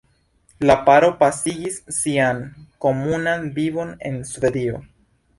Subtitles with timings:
[0.69, 2.39] La paro pasigis sian
[2.85, 4.81] komunan vivon en Svedio.